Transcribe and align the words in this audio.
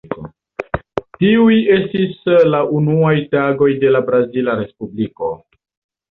Tiuj 1.17 1.57
estis 1.73 2.23
la 2.53 2.61
unuaj 2.77 3.11
tagoj 3.35 3.67
de 3.83 3.91
brazila 4.09 4.57
Respubliko. 4.63 5.29